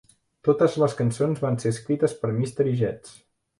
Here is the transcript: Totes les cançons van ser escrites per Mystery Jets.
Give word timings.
Totes 0.47 0.77
les 0.83 0.95
cançons 1.01 1.45
van 1.45 1.61
ser 1.65 1.73
escrites 1.75 2.19
per 2.25 2.35
Mystery 2.41 2.77
Jets. 2.83 3.17